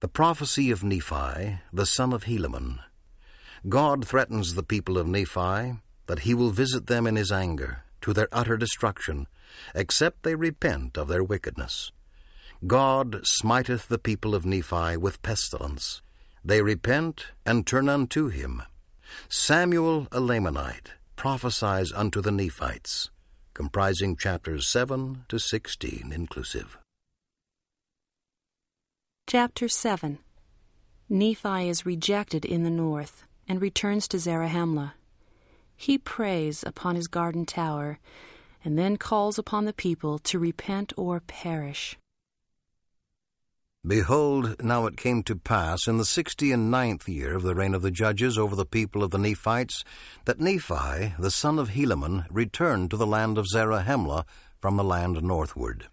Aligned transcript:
The 0.00 0.08
prophecy 0.08 0.70
of 0.70 0.82
Nephi, 0.82 1.58
the 1.70 1.84
son 1.84 2.14
of 2.14 2.24
Helaman. 2.24 2.78
God 3.68 4.08
threatens 4.08 4.54
the 4.54 4.62
people 4.62 4.96
of 4.96 5.06
Nephi 5.06 5.74
that 6.06 6.20
he 6.20 6.32
will 6.32 6.48
visit 6.48 6.86
them 6.86 7.06
in 7.06 7.16
his 7.16 7.30
anger 7.30 7.82
to 8.00 8.14
their 8.14 8.28
utter 8.32 8.56
destruction, 8.56 9.26
except 9.74 10.22
they 10.22 10.34
repent 10.34 10.96
of 10.96 11.08
their 11.08 11.22
wickedness. 11.22 11.92
God 12.66 13.20
smiteth 13.24 13.88
the 13.88 13.98
people 13.98 14.34
of 14.34 14.46
Nephi 14.46 14.96
with 14.96 15.20
pestilence. 15.20 16.00
They 16.42 16.62
repent 16.62 17.26
and 17.44 17.66
turn 17.66 17.90
unto 17.90 18.28
him. 18.28 18.62
Samuel 19.28 20.08
a 20.12 20.20
Lamanite 20.20 20.92
prophesies 21.16 21.92
unto 21.92 22.22
the 22.22 22.32
Nephites, 22.32 23.10
comprising 23.52 24.16
chapters 24.16 24.66
7 24.66 25.26
to 25.28 25.38
16 25.38 26.10
inclusive. 26.10 26.78
Chapter 29.32 29.68
7 29.68 30.18
Nephi 31.08 31.68
is 31.68 31.86
rejected 31.86 32.44
in 32.44 32.64
the 32.64 32.68
north 32.68 33.22
and 33.46 33.62
returns 33.62 34.08
to 34.08 34.16
Zarahemla. 34.16 34.94
He 35.76 35.98
prays 35.98 36.64
upon 36.64 36.96
his 36.96 37.06
garden 37.06 37.46
tower 37.46 38.00
and 38.64 38.76
then 38.76 38.96
calls 38.96 39.38
upon 39.38 39.66
the 39.66 39.72
people 39.72 40.18
to 40.18 40.40
repent 40.40 40.92
or 40.96 41.20
perish. 41.20 41.96
Behold, 43.86 44.60
now 44.60 44.86
it 44.86 44.96
came 44.96 45.22
to 45.22 45.36
pass 45.36 45.86
in 45.86 45.96
the 45.96 46.04
sixty 46.04 46.50
and 46.50 46.68
ninth 46.68 47.08
year 47.08 47.36
of 47.36 47.44
the 47.44 47.54
reign 47.54 47.72
of 47.72 47.82
the 47.82 47.92
judges 47.92 48.36
over 48.36 48.56
the 48.56 48.66
people 48.66 49.04
of 49.04 49.12
the 49.12 49.18
Nephites, 49.18 49.84
that 50.24 50.40
Nephi, 50.40 51.14
the 51.20 51.30
son 51.30 51.60
of 51.60 51.68
Helaman, 51.68 52.26
returned 52.32 52.90
to 52.90 52.96
the 52.96 53.06
land 53.06 53.38
of 53.38 53.46
Zarahemla 53.46 54.24
from 54.60 54.76
the 54.76 54.82
land 54.82 55.22
northward. 55.22 55.86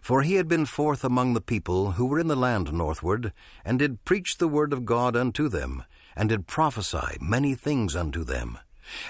For 0.00 0.22
he 0.22 0.34
had 0.34 0.48
been 0.48 0.66
forth 0.66 1.04
among 1.04 1.34
the 1.34 1.40
people 1.40 1.92
who 1.92 2.06
were 2.06 2.18
in 2.18 2.28
the 2.28 2.36
land 2.36 2.72
northward, 2.72 3.32
and 3.64 3.78
did 3.78 4.04
preach 4.04 4.38
the 4.38 4.48
word 4.48 4.72
of 4.72 4.84
God 4.84 5.16
unto 5.16 5.48
them, 5.48 5.84
and 6.16 6.28
did 6.28 6.46
prophesy 6.46 7.18
many 7.20 7.54
things 7.54 7.96
unto 7.96 8.24
them. 8.24 8.58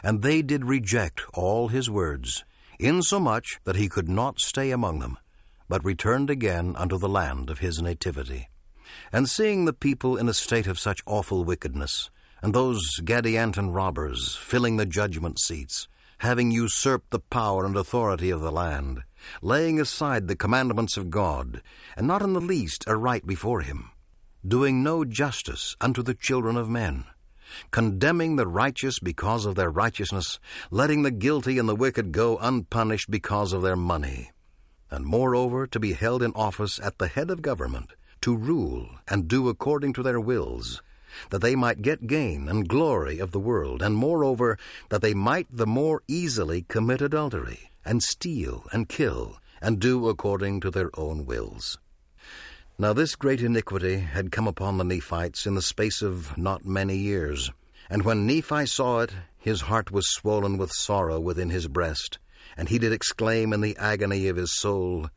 And 0.02 0.22
they 0.22 0.42
did 0.42 0.64
reject 0.64 1.22
all 1.34 1.68
his 1.68 1.90
words, 1.90 2.44
insomuch 2.78 3.60
that 3.64 3.76
he 3.76 3.88
could 3.88 4.08
not 4.08 4.40
stay 4.40 4.70
among 4.70 5.00
them 5.00 5.18
but 5.72 5.86
returned 5.86 6.28
again 6.28 6.76
unto 6.76 6.98
the 6.98 7.08
land 7.08 7.48
of 7.48 7.60
his 7.60 7.80
nativity. 7.80 8.50
And 9.10 9.26
seeing 9.26 9.64
the 9.64 9.72
people 9.72 10.18
in 10.18 10.28
a 10.28 10.34
state 10.34 10.66
of 10.66 10.78
such 10.78 11.00
awful 11.06 11.44
wickedness, 11.44 12.10
and 12.42 12.52
those 12.52 13.00
Gadianton 13.00 13.74
robbers 13.74 14.36
filling 14.36 14.76
the 14.76 14.84
judgment 14.84 15.40
seats, 15.40 15.88
having 16.22 16.52
usurped 16.52 17.10
the 17.10 17.18
power 17.18 17.66
and 17.66 17.76
authority 17.76 18.30
of 18.30 18.40
the 18.40 18.52
land, 18.52 19.02
laying 19.42 19.80
aside 19.80 20.28
the 20.28 20.36
commandments 20.36 20.96
of 20.96 21.10
God, 21.10 21.60
and 21.96 22.06
not 22.06 22.22
in 22.22 22.32
the 22.32 22.40
least 22.40 22.84
aright 22.86 23.26
before 23.26 23.62
him, 23.62 23.90
doing 24.46 24.84
no 24.84 25.04
justice 25.04 25.76
unto 25.80 26.00
the 26.00 26.14
children 26.14 26.56
of 26.56 26.68
men, 26.68 27.04
condemning 27.72 28.36
the 28.36 28.46
righteous 28.46 29.00
because 29.00 29.44
of 29.46 29.56
their 29.56 29.68
righteousness, 29.68 30.38
letting 30.70 31.02
the 31.02 31.10
guilty 31.10 31.58
and 31.58 31.68
the 31.68 31.74
wicked 31.74 32.12
go 32.12 32.38
unpunished 32.38 33.10
because 33.10 33.52
of 33.52 33.62
their 33.62 33.74
money, 33.74 34.30
and 34.92 35.04
moreover 35.04 35.66
to 35.66 35.80
be 35.80 35.92
held 35.92 36.22
in 36.22 36.30
office 36.36 36.78
at 36.78 36.98
the 36.98 37.08
head 37.08 37.30
of 37.30 37.42
government, 37.42 37.94
to 38.20 38.36
rule 38.36 38.88
and 39.08 39.26
do 39.26 39.48
according 39.48 39.92
to 39.92 40.04
their 40.04 40.20
wills, 40.20 40.82
that 41.30 41.40
they 41.40 41.54
might 41.54 41.82
get 41.82 42.06
gain 42.06 42.48
and 42.48 42.68
glory 42.68 43.18
of 43.18 43.32
the 43.32 43.40
world, 43.40 43.82
and 43.82 43.96
moreover 43.96 44.58
that 44.88 45.02
they 45.02 45.14
might 45.14 45.46
the 45.50 45.66
more 45.66 46.02
easily 46.08 46.62
commit 46.62 47.00
adultery, 47.00 47.70
and 47.84 48.02
steal, 48.02 48.64
and 48.72 48.88
kill, 48.88 49.38
and 49.60 49.78
do 49.78 50.08
according 50.08 50.60
to 50.60 50.70
their 50.70 50.90
own 50.98 51.24
wills. 51.24 51.78
Now 52.78 52.92
this 52.92 53.14
great 53.14 53.42
iniquity 53.42 53.98
had 53.98 54.32
come 54.32 54.48
upon 54.48 54.78
the 54.78 54.84
Nephites 54.84 55.46
in 55.46 55.54
the 55.54 55.62
space 55.62 56.02
of 56.02 56.36
not 56.36 56.64
many 56.64 56.96
years. 56.96 57.50
And 57.90 58.02
when 58.02 58.26
Nephi 58.26 58.66
saw 58.66 59.00
it, 59.00 59.12
his 59.38 59.62
heart 59.62 59.90
was 59.90 60.10
swollen 60.10 60.56
with 60.56 60.72
sorrow 60.72 61.20
within 61.20 61.50
his 61.50 61.68
breast, 61.68 62.18
and 62.56 62.68
he 62.68 62.78
did 62.78 62.92
exclaim 62.92 63.52
in 63.52 63.60
the 63.60 63.76
agony 63.76 64.28
of 64.28 64.36
his 64.36 64.54
soul, 64.54 65.10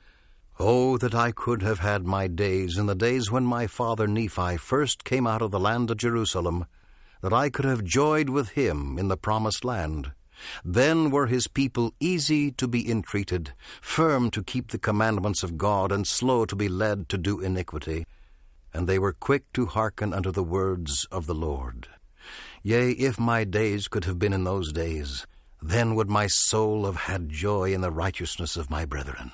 Oh, 0.58 0.98
that 1.00 1.14
I 1.14 1.32
could 1.32 1.64
have 1.64 1.80
had 1.80 2.06
my 2.06 2.28
days 2.28 2.78
in 2.78 2.86
the 2.86 2.96
days 2.96 3.30
when 3.30 3.44
my 3.44 3.68
father 3.68 4.08
Nephi 4.08 4.56
first 4.56 5.04
came 5.04 5.28
out 5.28 5.42
of 5.42 5.52
the 5.52 5.60
land 5.60 5.92
of 5.92 5.98
Jerusalem, 5.98 6.66
that 7.22 7.34
I 7.34 7.50
could 7.50 7.66
have 7.66 7.84
joyed 7.84 8.30
with 8.30 8.50
him 8.50 8.98
in 8.98 9.10
the 9.10 9.18
promised 9.18 9.66
land. 9.66 10.14
Then 10.64 11.12
were 11.12 11.28
his 11.28 11.48
people 11.48 11.94
easy 12.00 12.52
to 12.54 12.70
be 12.70 12.90
entreated, 12.90 13.54
firm 13.82 14.32
to 14.32 14.44
keep 14.44 14.72
the 14.72 14.78
commandments 14.78 15.44
of 15.44 15.58
God, 15.58 15.92
and 15.92 16.08
slow 16.08 16.46
to 16.46 16.56
be 16.56 16.70
led 16.70 17.10
to 17.10 17.18
do 17.18 17.42
iniquity. 17.42 18.06
And 18.74 18.88
they 18.88 19.00
were 19.00 19.14
quick 19.14 19.52
to 19.54 19.66
hearken 19.66 20.14
unto 20.14 20.32
the 20.32 20.44
words 20.44 21.06
of 21.12 21.26
the 21.26 21.36
Lord. 21.36 21.90
Yea, 22.64 22.92
if 22.92 23.20
my 23.20 23.44
days 23.44 23.90
could 23.90 24.06
have 24.06 24.20
been 24.20 24.34
in 24.34 24.46
those 24.46 24.72
days, 24.72 25.28
then 25.62 25.96
would 25.96 26.10
my 26.10 26.28
soul 26.28 26.86
have 26.86 26.96
had 26.96 27.30
joy 27.30 27.74
in 27.74 27.82
the 27.82 27.92
righteousness 27.92 28.56
of 28.56 28.70
my 28.70 28.86
brethren. 28.86 29.34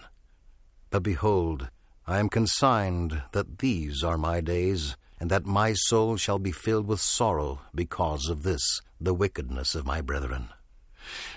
But 0.92 1.04
behold, 1.04 1.70
I 2.06 2.20
am 2.20 2.28
consigned 2.28 3.24
that 3.32 3.60
these 3.60 4.04
are 4.04 4.18
my 4.18 4.42
days, 4.42 4.98
and 5.22 5.32
that 5.32 5.46
my 5.46 5.72
soul 5.72 6.18
shall 6.18 6.38
be 6.38 6.52
filled 6.52 6.86
with 6.86 7.00
sorrow 7.00 7.62
because 7.74 8.28
of 8.28 8.44
this, 8.44 8.82
the 9.00 9.14
wickedness 9.14 9.74
of 9.74 9.86
my 9.86 10.02
brethren. 10.02 10.50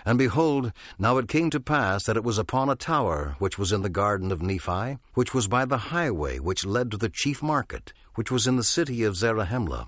And 0.04 0.19
behold, 0.19 0.72
now 0.98 1.19
it 1.19 1.28
came 1.28 1.50
to 1.50 1.60
pass 1.60 2.03
that 2.04 2.16
it 2.16 2.25
was 2.25 2.37
upon 2.37 2.69
a 2.69 2.75
tower 2.75 3.37
which 3.38 3.56
was 3.56 3.70
in 3.70 3.82
the 3.82 3.88
garden 3.88 4.32
of 4.32 4.42
Nephi, 4.42 4.98
which 5.15 5.32
was 5.32 5.47
by 5.47 5.65
the 5.65 5.94
highway 5.94 6.41
which 6.41 6.66
led 6.66 6.91
to 6.91 6.97
the 6.97 7.09
chief 7.09 7.41
market, 7.41 7.92
which 8.16 8.32
was 8.32 8.48
in 8.48 8.56
the 8.56 8.65
city 8.65 9.04
of 9.04 9.15
Zarahemla. 9.15 9.86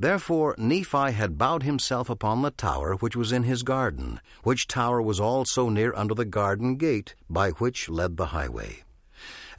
Therefore 0.00 0.56
Nephi 0.58 1.12
had 1.12 1.38
bowed 1.38 1.62
himself 1.62 2.10
upon 2.10 2.42
the 2.42 2.50
tower 2.50 2.96
which 2.96 3.14
was 3.14 3.30
in 3.30 3.44
his 3.44 3.62
garden, 3.62 4.20
which 4.42 4.66
tower 4.66 5.00
was 5.00 5.20
also 5.20 5.68
near 5.68 5.94
unto 5.94 6.14
the 6.14 6.24
garden 6.24 6.74
gate, 6.74 7.14
by 7.30 7.50
which 7.50 7.88
led 7.88 8.16
the 8.16 8.26
highway. 8.26 8.82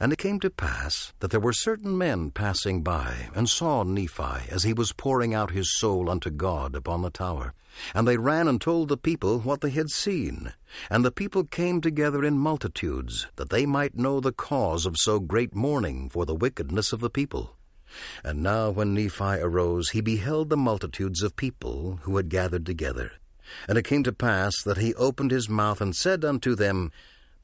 And 0.00 0.12
it 0.12 0.18
came 0.18 0.38
to 0.40 0.50
pass 0.50 1.12
that 1.18 1.30
there 1.30 1.40
were 1.40 1.52
certain 1.52 1.98
men 1.98 2.30
passing 2.30 2.82
by, 2.82 3.28
and 3.34 3.48
saw 3.48 3.82
Nephi 3.82 4.48
as 4.50 4.62
he 4.62 4.72
was 4.72 4.92
pouring 4.92 5.34
out 5.34 5.50
his 5.50 5.76
soul 5.76 6.08
unto 6.08 6.30
God 6.30 6.76
upon 6.76 7.02
the 7.02 7.10
tower. 7.10 7.52
And 7.94 8.06
they 8.06 8.16
ran 8.16 8.46
and 8.46 8.60
told 8.60 8.88
the 8.88 8.96
people 8.96 9.40
what 9.40 9.60
they 9.60 9.70
had 9.70 9.90
seen. 9.90 10.52
And 10.90 11.04
the 11.04 11.10
people 11.10 11.44
came 11.44 11.80
together 11.80 12.24
in 12.24 12.38
multitudes, 12.38 13.26
that 13.36 13.50
they 13.50 13.66
might 13.66 13.96
know 13.96 14.20
the 14.20 14.32
cause 14.32 14.86
of 14.86 14.96
so 14.96 15.18
great 15.18 15.54
mourning 15.54 16.08
for 16.08 16.24
the 16.24 16.34
wickedness 16.34 16.92
of 16.92 17.00
the 17.00 17.10
people. 17.10 17.56
And 18.22 18.42
now 18.42 18.70
when 18.70 18.94
Nephi 18.94 19.40
arose, 19.40 19.90
he 19.90 20.00
beheld 20.00 20.50
the 20.50 20.56
multitudes 20.56 21.22
of 21.22 21.36
people 21.36 22.00
who 22.02 22.16
had 22.16 22.28
gathered 22.28 22.66
together. 22.66 23.12
And 23.66 23.78
it 23.78 23.84
came 23.84 24.02
to 24.04 24.12
pass 24.12 24.62
that 24.62 24.76
he 24.76 24.94
opened 24.94 25.30
his 25.30 25.48
mouth 25.48 25.80
and 25.80 25.96
said 25.96 26.24
unto 26.24 26.54
them, 26.54 26.92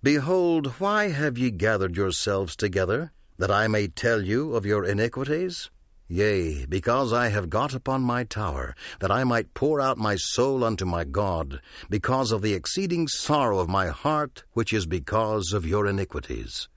Behold, 0.04 0.66
why 0.80 1.08
have 1.08 1.38
ye 1.38 1.50
gathered 1.50 1.96
yourselves 1.96 2.54
together, 2.56 3.10
that 3.38 3.50
I 3.50 3.68
may 3.68 3.88
tell 3.88 4.20
you 4.20 4.54
of 4.54 4.66
your 4.66 4.84
iniquities? 4.84 5.70
Yea, 6.08 6.66
because 6.66 7.10
I 7.10 7.28
have 7.28 7.48
got 7.48 7.72
upon 7.72 8.02
my 8.02 8.24
tower, 8.24 8.74
that 9.00 9.10
I 9.10 9.24
might 9.24 9.54
pour 9.54 9.80
out 9.80 9.96
my 9.96 10.16
soul 10.16 10.62
unto 10.62 10.84
my 10.84 11.04
God, 11.04 11.62
because 11.88 12.32
of 12.32 12.42
the 12.42 12.52
exceeding 12.52 13.08
sorrow 13.08 13.60
of 13.60 13.70
my 13.70 13.86
heart, 13.86 14.44
which 14.52 14.74
is 14.74 14.84
because 14.84 15.54
of 15.54 15.64
your 15.64 15.86
iniquities. 15.86 16.68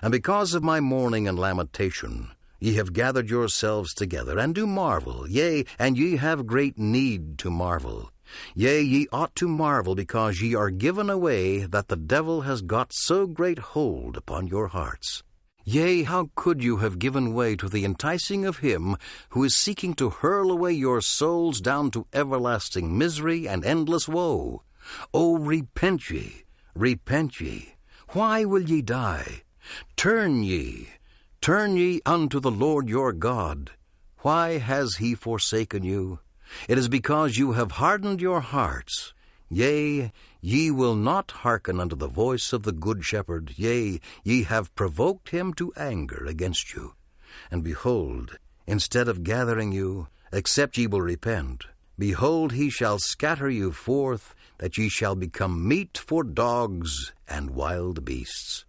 And 0.00 0.10
because 0.10 0.54
of 0.54 0.62
my 0.62 0.80
mourning 0.80 1.28
and 1.28 1.38
lamentation, 1.38 2.30
Ye 2.62 2.74
have 2.74 2.92
gathered 2.92 3.30
yourselves 3.30 3.94
together, 3.94 4.38
and 4.38 4.54
do 4.54 4.66
marvel, 4.66 5.26
yea, 5.26 5.64
and 5.78 5.96
ye 5.96 6.16
have 6.16 6.46
great 6.46 6.78
need 6.78 7.38
to 7.38 7.50
marvel. 7.50 8.12
Yea, 8.54 8.80
ye 8.80 9.06
ought 9.12 9.34
to 9.34 9.48
marvel, 9.48 9.94
because 9.94 10.40
ye 10.40 10.54
are 10.54 10.70
given 10.70 11.10
away, 11.10 11.60
that 11.66 11.88
the 11.88 11.96
devil 11.96 12.42
has 12.42 12.62
got 12.62 12.92
so 12.92 13.26
great 13.26 13.58
hold 13.58 14.16
upon 14.16 14.46
your 14.46 14.68
hearts. 14.68 15.22
Yea, 15.64 16.02
how 16.02 16.30
could 16.34 16.62
you 16.62 16.78
have 16.78 16.98
given 16.98 17.34
way 17.34 17.54
to 17.56 17.68
the 17.68 17.84
enticing 17.84 18.44
of 18.44 18.58
him 18.58 18.96
who 19.30 19.44
is 19.44 19.54
seeking 19.54 19.94
to 19.94 20.10
hurl 20.10 20.50
away 20.50 20.72
your 20.72 21.00
souls 21.00 21.60
down 21.60 21.90
to 21.90 22.06
everlasting 22.12 22.96
misery 22.96 23.48
and 23.48 23.64
endless 23.64 24.08
woe? 24.08 24.62
O 25.12 25.36
repent 25.36 26.10
ye, 26.10 26.44
repent 26.74 27.40
ye. 27.40 27.74
Why 28.10 28.44
will 28.44 28.62
ye 28.62 28.82
die? 28.82 29.42
Turn 29.96 30.42
ye, 30.42 30.88
Turn 31.40 31.78
ye 31.78 32.02
unto 32.04 32.38
the 32.38 32.50
Lord 32.50 32.86
your 32.86 33.14
God. 33.14 33.70
Why 34.18 34.58
has 34.58 34.96
he 34.96 35.14
forsaken 35.14 35.84
you? 35.84 36.18
It 36.68 36.78
is 36.78 36.88
because 36.88 37.38
you 37.38 37.52
have 37.52 37.72
hardened 37.72 38.20
your 38.20 38.40
hearts. 38.40 39.12
Yea, 39.48 40.12
ye 40.40 40.70
will 40.70 40.94
not 40.94 41.30
hearken 41.30 41.80
unto 41.80 41.96
the 41.96 42.06
voice 42.06 42.52
of 42.52 42.62
the 42.62 42.72
Good 42.72 43.04
Shepherd. 43.04 43.54
Yea, 43.56 44.00
ye 44.22 44.42
have 44.44 44.74
provoked 44.74 45.30
him 45.30 45.52
to 45.54 45.72
anger 45.76 46.24
against 46.26 46.72
you. 46.72 46.94
And 47.50 47.64
behold, 47.64 48.38
instead 48.66 49.08
of 49.08 49.24
gathering 49.24 49.72
you, 49.72 50.08
except 50.32 50.78
ye 50.78 50.86
will 50.86 51.02
repent, 51.02 51.64
behold, 51.98 52.52
he 52.52 52.70
shall 52.70 52.98
scatter 52.98 53.50
you 53.50 53.72
forth, 53.72 54.34
that 54.58 54.78
ye 54.78 54.88
shall 54.88 55.14
become 55.14 55.66
meat 55.66 55.98
for 55.98 56.22
dogs 56.22 57.12
and 57.26 57.50
wild 57.50 58.04
beasts. 58.04 58.64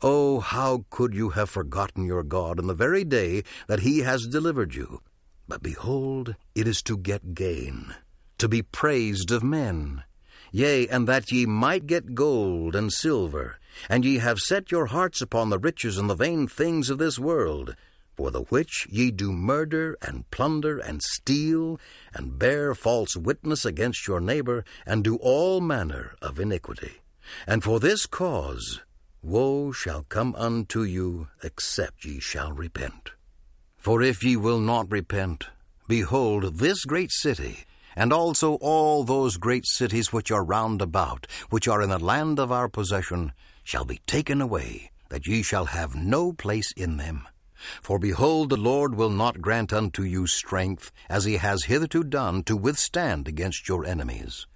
Oh, 0.00 0.40
how 0.40 0.84
could 0.90 1.14
you 1.14 1.30
have 1.30 1.50
forgotten 1.50 2.06
your 2.06 2.22
God 2.22 2.58
in 2.58 2.66
the 2.66 2.74
very 2.74 3.04
day 3.04 3.44
that 3.66 3.80
he 3.80 4.00
has 4.00 4.26
delivered 4.26 4.74
you? 4.74 5.00
But 5.46 5.62
behold, 5.62 6.36
it 6.54 6.66
is 6.66 6.82
to 6.82 6.96
get 6.96 7.34
gain, 7.34 7.94
to 8.38 8.48
be 8.48 8.62
praised 8.62 9.30
of 9.30 9.42
men. 9.42 10.04
Yea, 10.52 10.86
and 10.88 11.06
that 11.08 11.32
ye 11.32 11.46
might 11.46 11.86
get 11.86 12.14
gold 12.14 12.76
and 12.76 12.92
silver, 12.92 13.58
and 13.88 14.04
ye 14.04 14.18
have 14.18 14.38
set 14.38 14.70
your 14.70 14.86
hearts 14.86 15.20
upon 15.20 15.50
the 15.50 15.58
riches 15.58 15.98
and 15.98 16.08
the 16.08 16.14
vain 16.14 16.46
things 16.46 16.90
of 16.90 16.98
this 16.98 17.18
world, 17.18 17.74
for 18.16 18.30
the 18.30 18.42
which 18.42 18.86
ye 18.88 19.10
do 19.10 19.32
murder 19.32 19.98
and 20.00 20.30
plunder 20.30 20.78
and 20.78 21.02
steal, 21.02 21.80
and 22.12 22.38
bear 22.38 22.74
false 22.74 23.16
witness 23.16 23.64
against 23.64 24.06
your 24.06 24.20
neighbor, 24.20 24.64
and 24.86 25.02
do 25.02 25.16
all 25.16 25.60
manner 25.60 26.14
of 26.22 26.38
iniquity. 26.38 27.02
And 27.46 27.64
for 27.64 27.80
this 27.80 28.06
cause 28.06 28.80
woe 29.22 29.72
shall 29.72 30.04
come 30.04 30.34
unto 30.36 30.82
you, 30.82 31.28
except 31.42 32.04
ye 32.04 32.20
shall 32.20 32.52
repent. 32.52 33.13
For 33.84 34.00
if 34.00 34.24
ye 34.24 34.34
will 34.34 34.60
not 34.60 34.90
repent, 34.90 35.48
behold, 35.86 36.56
this 36.56 36.86
great 36.86 37.12
city, 37.12 37.64
and 37.94 38.14
also 38.14 38.54
all 38.62 39.04
those 39.04 39.36
great 39.36 39.66
cities 39.66 40.10
which 40.10 40.30
are 40.30 40.42
round 40.42 40.80
about, 40.80 41.26
which 41.50 41.68
are 41.68 41.82
in 41.82 41.90
the 41.90 41.98
land 41.98 42.40
of 42.40 42.50
our 42.50 42.66
possession, 42.66 43.32
shall 43.62 43.84
be 43.84 44.00
taken 44.06 44.40
away, 44.40 44.90
that 45.10 45.26
ye 45.26 45.42
shall 45.42 45.66
have 45.66 45.94
no 45.94 46.32
place 46.32 46.72
in 46.72 46.96
them. 46.96 47.28
For 47.82 47.98
behold, 47.98 48.48
the 48.48 48.56
Lord 48.56 48.94
will 48.94 49.10
not 49.10 49.42
grant 49.42 49.70
unto 49.70 50.02
you 50.02 50.26
strength, 50.26 50.90
as 51.10 51.26
he 51.26 51.36
has 51.36 51.64
hitherto 51.64 52.04
done, 52.04 52.42
to 52.44 52.56
withstand 52.56 53.28
against 53.28 53.68
your 53.68 53.84
enemies. 53.84 54.46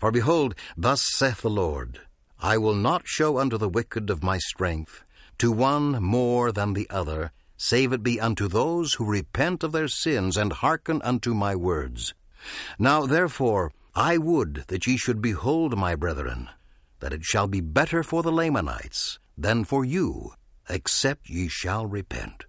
For 0.00 0.10
behold, 0.10 0.56
thus 0.76 1.00
saith 1.14 1.42
the 1.42 1.48
Lord, 1.48 2.00
I 2.40 2.58
will 2.58 2.74
not 2.74 3.06
show 3.06 3.38
unto 3.38 3.56
the 3.56 3.68
wicked 3.68 4.10
of 4.10 4.24
my 4.24 4.38
strength, 4.38 5.04
to 5.38 5.52
one 5.52 6.02
more 6.02 6.50
than 6.50 6.72
the 6.72 6.90
other, 6.90 7.30
save 7.56 7.92
it 7.92 8.02
be 8.02 8.20
unto 8.20 8.48
those 8.48 8.94
who 8.94 9.04
repent 9.04 9.62
of 9.62 9.72
their 9.72 9.88
sins 9.88 10.36
and 10.36 10.52
hearken 10.52 11.00
unto 11.02 11.34
my 11.34 11.54
words. 11.54 12.14
Now 12.78 13.06
therefore 13.06 13.72
I 13.94 14.18
would 14.18 14.64
that 14.68 14.86
ye 14.86 14.96
should 14.96 15.22
behold, 15.22 15.78
my 15.78 15.94
brethren, 15.94 16.48
that 17.00 17.12
it 17.12 17.24
shall 17.24 17.46
be 17.46 17.60
better 17.60 18.02
for 18.02 18.22
the 18.22 18.32
Lamanites 18.32 19.18
than 19.36 19.64
for 19.64 19.84
you 19.84 20.32
except 20.68 21.28
ye 21.28 21.48
shall 21.48 21.86
repent. 21.86 22.46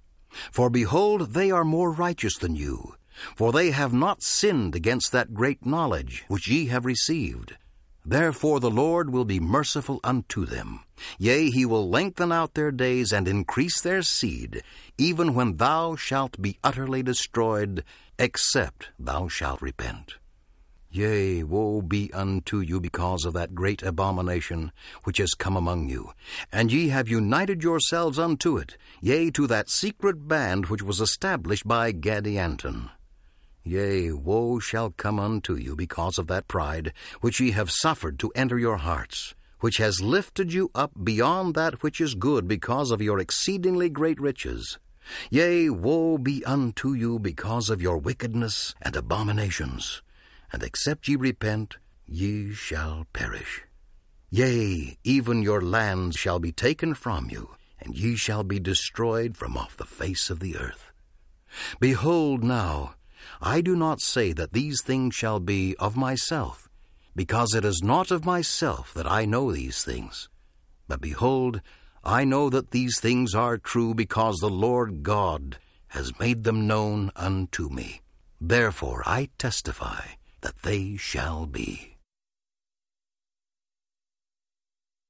For 0.52 0.70
behold, 0.70 1.34
they 1.34 1.52
are 1.52 1.64
more 1.64 1.92
righteous 1.92 2.38
than 2.38 2.56
you, 2.56 2.96
for 3.36 3.52
they 3.52 3.72
have 3.72 3.94
not 3.94 4.24
sinned 4.24 4.76
against 4.76 5.12
that 5.12 5.34
great 5.34 5.66
knowledge 5.66 6.26
which 6.28 6.48
ye 6.48 6.68
have 6.68 6.86
received. 6.86 7.58
Therefore 8.06 8.60
the 8.60 8.70
Lord 8.70 9.10
will 9.10 9.26
be 9.26 9.40
merciful 9.40 10.00
unto 10.04 10.46
them. 10.46 10.82
Yea, 11.18 11.50
he 11.50 11.66
will 11.66 11.90
lengthen 11.90 12.32
out 12.32 12.54
their 12.54 12.72
days 12.72 13.12
and 13.12 13.28
increase 13.28 13.82
their 13.82 14.04
seed, 14.04 14.62
even 14.98 15.34
when 15.34 15.58
thou 15.58 15.96
shalt 15.96 16.40
be 16.40 16.60
utterly 16.64 17.02
destroyed, 17.02 17.84
except 18.20 18.90
thou 19.00 19.28
shalt 19.28 19.62
repent. 19.62 20.16
Yea, 20.92 21.44
woe 21.44 21.82
be 21.82 22.14
unto 22.14 22.60
you 22.60 22.80
because 22.80 23.26
of 23.26 23.34
that 23.34 23.54
great 23.54 23.84
abomination 23.84 24.72
which 25.04 25.18
has 25.18 25.34
come 25.34 25.58
among 25.58 25.90
you. 25.90 26.12
And 26.54 26.72
ye 26.72 26.88
have 26.90 27.10
united 27.10 27.64
yourselves 27.64 28.18
unto 28.18 28.56
it, 28.56 28.78
yea, 29.02 29.30
to 29.32 29.46
that 29.48 29.70
secret 29.70 30.28
band 30.28 30.68
which 30.68 30.82
was 30.84 31.02
established 31.02 31.68
by 31.68 31.92
Gadianton. 31.92 32.92
Yea, 33.66 34.14
woe 34.14 34.60
shall 34.60 34.92
come 34.92 35.20
unto 35.20 35.56
you 35.56 35.76
because 35.76 36.18
of 36.18 36.28
that 36.28 36.48
pride 36.48 36.94
which 37.20 37.42
ye 37.42 37.52
have 37.52 37.70
suffered 37.70 38.18
to 38.20 38.32
enter 38.36 38.58
your 38.58 38.78
hearts, 38.78 39.36
which 39.60 39.76
has 39.76 40.02
lifted 40.02 40.54
you 40.54 40.72
up 40.74 40.92
beyond 41.04 41.56
that 41.56 41.84
which 41.84 42.00
is 42.00 42.16
good 42.16 42.48
because 42.48 42.92
of 42.92 43.02
your 43.02 43.20
exceedingly 43.20 43.90
great 43.90 44.22
riches. 44.22 44.80
Yea, 45.30 45.70
woe 45.70 46.18
be 46.18 46.46
unto 46.46 46.94
you 46.94 47.20
because 47.20 47.70
of 47.70 47.82
your 47.82 47.98
wickedness 47.98 48.74
and 48.82 48.96
abominations 48.96 50.02
and 50.56 50.64
except 50.64 51.10
ye 51.10 51.18
repent, 51.18 51.76
ye 52.06 52.54
shall 52.54 53.06
perish. 53.12 53.64
Yea, 54.30 54.98
even 55.04 55.42
your 55.42 55.62
lands 55.62 56.16
shall 56.16 56.40
be 56.40 56.54
taken 56.54 56.94
from 56.94 57.30
you, 57.30 57.50
and 57.78 57.94
ye 57.94 58.16
shall 58.16 58.42
be 58.42 58.58
destroyed 58.58 59.36
from 59.36 59.58
off 59.58 59.76
the 59.76 59.84
face 59.84 60.30
of 60.30 60.40
the 60.40 60.56
earth. 60.56 60.94
Behold 61.80 62.42
now, 62.42 62.95
I 63.42 63.62
do 63.62 63.76
not 63.76 64.02
say 64.02 64.34
that 64.34 64.54
these 64.54 64.82
things 64.82 65.16
shall 65.16 65.40
be 65.40 65.76
of 65.78 65.96
myself, 65.96 66.70
because 67.16 67.54
it 67.54 67.66
is 67.66 67.82
not 67.84 68.12
of 68.12 68.26
myself 68.26 68.94
that 68.94 69.10
I 69.10 69.26
know 69.26 69.52
these 69.52 69.84
things. 69.84 70.30
But 70.88 71.02
behold, 71.02 71.62
I 72.04 72.24
know 72.24 72.50
that 72.50 72.72
these 72.72 73.00
things 73.00 73.34
are 73.34 73.58
true 73.58 73.96
because 73.96 74.38
the 74.38 74.50
Lord 74.50 75.02
God 75.02 75.58
has 75.90 76.20
made 76.20 76.44
them 76.44 76.68
known 76.68 77.12
unto 77.16 77.70
me. 77.70 78.02
Therefore 78.40 79.02
I 79.06 79.30
testify 79.38 80.06
that 80.42 80.62
they 80.62 80.98
shall 80.98 81.46
be. 81.46 81.95